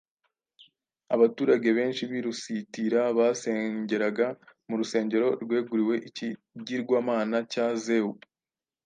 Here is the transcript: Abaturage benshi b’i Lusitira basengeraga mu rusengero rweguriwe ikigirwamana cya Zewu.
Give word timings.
Abaturage 1.15 1.69
benshi 1.77 2.03
b’i 2.09 2.21
Lusitira 2.25 3.01
basengeraga 3.17 4.27
mu 4.67 4.75
rusengero 4.79 5.27
rweguriwe 5.43 5.95
ikigirwamana 6.09 7.37
cya 7.51 7.67
Zewu. 7.83 8.13